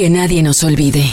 [0.00, 1.04] Que nadie nos olvide.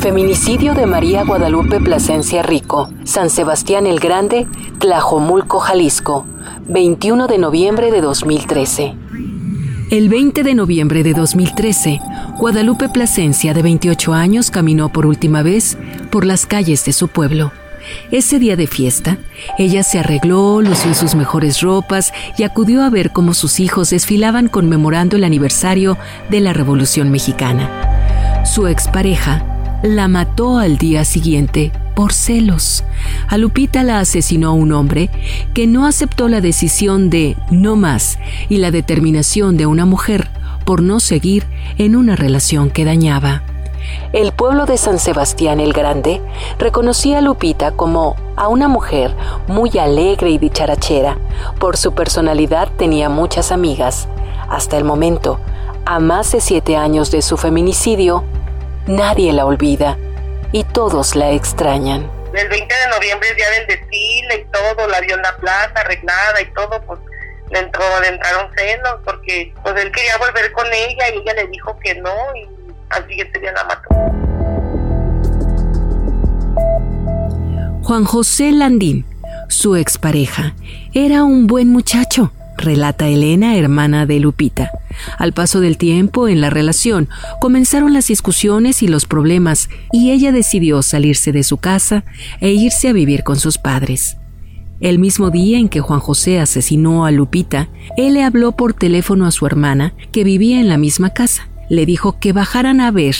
[0.00, 4.46] Feminicidio de María Guadalupe Plasencia Rico, San Sebastián el Grande,
[4.78, 6.26] Tlajomulco, Jalisco,
[6.68, 8.94] 21 de noviembre de 2013.
[9.90, 12.00] El 20 de noviembre de 2013,
[12.38, 15.78] Guadalupe Plasencia, de 28 años, caminó por última vez
[16.10, 17.50] por las calles de su pueblo.
[18.10, 19.16] Ese día de fiesta,
[19.56, 24.48] ella se arregló, lució sus mejores ropas y acudió a ver cómo sus hijos desfilaban
[24.48, 25.96] conmemorando el aniversario
[26.28, 27.87] de la Revolución Mexicana.
[28.48, 29.44] Su expareja
[29.82, 32.82] la mató al día siguiente por celos.
[33.28, 35.10] A Lupita la asesinó un hombre
[35.52, 38.18] que no aceptó la decisión de no más
[38.48, 40.30] y la determinación de una mujer
[40.64, 41.46] por no seguir
[41.76, 43.42] en una relación que dañaba.
[44.14, 46.22] El pueblo de San Sebastián el Grande
[46.58, 49.14] reconocía a Lupita como a una mujer
[49.46, 51.18] muy alegre y dicharachera.
[51.60, 54.08] Por su personalidad tenía muchas amigas.
[54.48, 55.38] Hasta el momento,
[55.84, 58.24] a más de siete años de su feminicidio,
[58.88, 59.96] nadie la olvida
[60.52, 62.10] y todos la extrañan.
[62.32, 65.72] El 20 de noviembre es día del desfile y todo, la vio en la plaza
[65.76, 67.00] arreglada y todo, pues
[67.50, 71.46] le, entró, le entraron celos porque pues él quería volver con ella y ella le
[71.48, 72.48] dijo que no y
[72.90, 73.88] al siguiente día la mató.
[77.82, 79.06] Juan José Landín,
[79.48, 80.54] su expareja,
[80.92, 84.70] era un buen muchacho, relata Elena, hermana de Lupita.
[85.16, 87.08] Al paso del tiempo en la relación,
[87.40, 92.04] comenzaron las discusiones y los problemas y ella decidió salirse de su casa
[92.40, 94.16] e irse a vivir con sus padres.
[94.80, 99.26] El mismo día en que Juan José asesinó a Lupita, él le habló por teléfono
[99.26, 101.48] a su hermana, que vivía en la misma casa.
[101.68, 103.16] Le dijo que bajaran a ver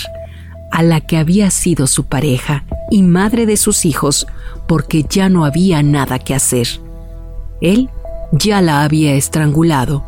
[0.71, 4.25] a la que había sido su pareja y madre de sus hijos,
[4.67, 6.67] porque ya no había nada que hacer.
[7.59, 7.89] Él
[8.31, 10.03] ya la había estrangulado.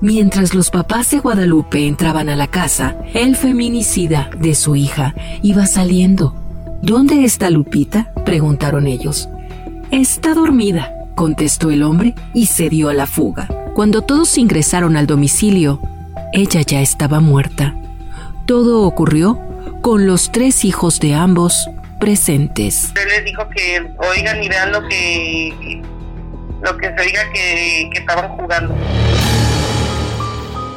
[0.00, 5.66] Mientras los papás de Guadalupe entraban a la casa, el feminicida de su hija iba
[5.66, 6.34] saliendo.
[6.82, 8.12] ¿Dónde está Lupita?
[8.24, 9.28] preguntaron ellos.
[9.90, 13.48] Está dormida, contestó el hombre y se dio a la fuga.
[13.74, 15.80] Cuando todos ingresaron al domicilio,
[16.32, 17.74] ella ya estaba muerta.
[18.46, 19.38] Todo ocurrió
[19.80, 21.68] con los tres hijos de ambos
[21.98, 22.92] presentes.
[22.96, 25.82] Él les dijo que oigan y vean lo que
[26.64, 28.74] lo que se diga que, estaban jugando.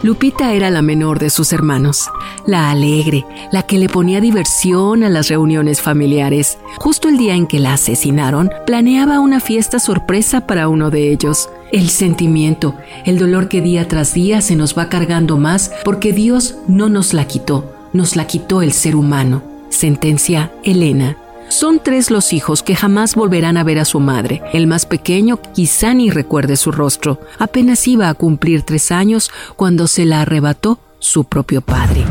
[0.04, 2.10] Lupita era la menor de sus hermanos,
[2.46, 6.60] la alegre, la que le ponía diversión a las reuniones familiares.
[6.78, 11.50] Justo el día en que la asesinaron, planeaba una fiesta sorpresa para uno de ellos.
[11.72, 12.76] El sentimiento,
[13.06, 17.14] el dolor que día tras día se nos va cargando más porque Dios no nos
[17.14, 19.42] la quitó, nos la quitó el ser humano.
[19.70, 21.18] Sentencia Elena.
[21.50, 24.42] Son tres los hijos que jamás volverán a ver a su madre.
[24.54, 27.22] El más pequeño quizá ni recuerde su rostro.
[27.40, 32.04] Apenas iba a cumplir tres años cuando se la arrebató su propio padre.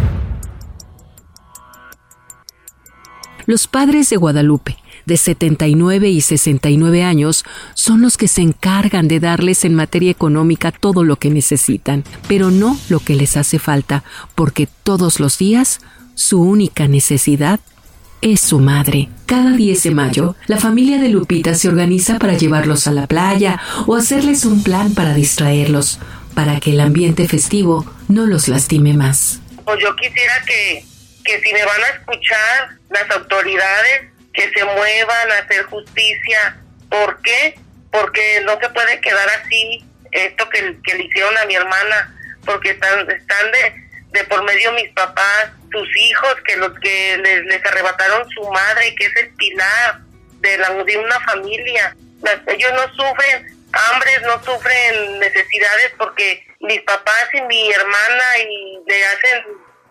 [3.44, 9.20] Los padres de Guadalupe, de 79 y 69 años, son los que se encargan de
[9.20, 14.02] darles en materia económica todo lo que necesitan, pero no lo que les hace falta,
[14.34, 15.80] porque todos los días
[16.14, 17.60] su única necesidad
[18.32, 19.08] es su madre.
[19.26, 23.60] Cada 10 de mayo, la familia de Lupita se organiza para llevarlos a la playa
[23.86, 26.00] o hacerles un plan para distraerlos,
[26.34, 29.40] para que el ambiente festivo no los lastime más.
[29.64, 30.84] Pues yo quisiera que,
[31.24, 36.58] que si me van a escuchar las autoridades, que se muevan a hacer justicia.
[36.90, 37.58] ¿Por qué?
[37.90, 42.14] Porque no se puede quedar así esto que, le hicieron a mi hermana,
[42.44, 47.64] porque están, están de, de por medio mis papás, sus hijos que los que les,
[47.66, 50.00] arrebataron su madre, que es el pilar
[50.40, 51.94] de, la, de una familia.
[52.46, 59.04] ellos no sufren hambres, no sufren necesidades porque mis papás y mi hermana y le
[59.06, 59.44] hacen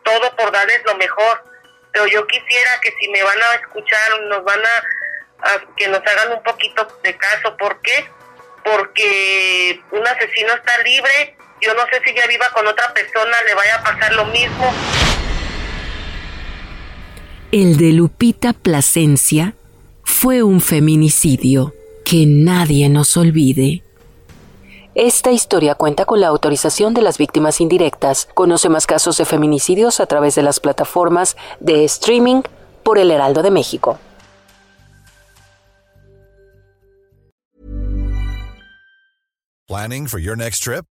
[0.03, 1.43] todo por darles lo mejor.
[1.91, 4.83] Pero yo quisiera que si me van a escuchar, nos van a
[5.77, 7.55] que nos hagan un poquito de caso.
[7.57, 8.09] ¿Por qué?
[8.63, 11.37] Porque un asesino está libre.
[11.65, 14.71] Yo no sé si ya viva con otra persona, le vaya a pasar lo mismo.
[17.51, 19.55] El de Lupita Plasencia
[20.03, 21.73] fue un feminicidio
[22.03, 23.83] que nadie nos olvide.
[24.93, 28.29] Esta historia cuenta con la autorización de las víctimas indirectas.
[28.35, 32.43] Conoce más casos de feminicidios a través de las plataformas de streaming
[32.83, 33.99] por El Heraldo de México.
[39.67, 40.85] Planning for your next trip?